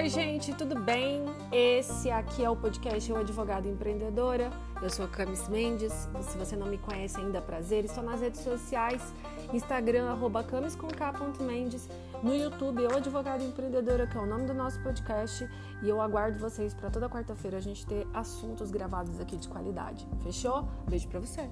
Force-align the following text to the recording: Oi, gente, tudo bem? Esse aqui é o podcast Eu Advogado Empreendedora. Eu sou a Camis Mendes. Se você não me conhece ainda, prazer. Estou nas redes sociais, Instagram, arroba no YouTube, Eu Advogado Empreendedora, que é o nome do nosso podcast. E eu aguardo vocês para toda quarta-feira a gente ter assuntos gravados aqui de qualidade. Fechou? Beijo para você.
Oi, 0.00 0.08
gente, 0.08 0.54
tudo 0.54 0.80
bem? 0.80 1.26
Esse 1.52 2.10
aqui 2.10 2.42
é 2.42 2.48
o 2.48 2.56
podcast 2.56 3.10
Eu 3.10 3.18
Advogado 3.18 3.68
Empreendedora. 3.68 4.48
Eu 4.80 4.88
sou 4.88 5.04
a 5.04 5.08
Camis 5.08 5.46
Mendes. 5.46 5.92
Se 6.22 6.38
você 6.38 6.56
não 6.56 6.68
me 6.68 6.78
conhece 6.78 7.20
ainda, 7.20 7.38
prazer. 7.42 7.84
Estou 7.84 8.02
nas 8.02 8.18
redes 8.18 8.40
sociais, 8.40 9.12
Instagram, 9.52 10.08
arroba 10.08 10.42
no 12.22 12.34
YouTube, 12.34 12.82
Eu 12.82 12.96
Advogado 12.96 13.44
Empreendedora, 13.44 14.06
que 14.06 14.16
é 14.16 14.20
o 14.22 14.24
nome 14.24 14.46
do 14.46 14.54
nosso 14.54 14.82
podcast. 14.82 15.46
E 15.82 15.88
eu 15.90 16.00
aguardo 16.00 16.38
vocês 16.38 16.72
para 16.72 16.88
toda 16.88 17.06
quarta-feira 17.06 17.58
a 17.58 17.60
gente 17.60 17.84
ter 17.84 18.08
assuntos 18.14 18.70
gravados 18.70 19.20
aqui 19.20 19.36
de 19.36 19.48
qualidade. 19.48 20.08
Fechou? 20.22 20.66
Beijo 20.88 21.08
para 21.08 21.20
você. 21.20 21.46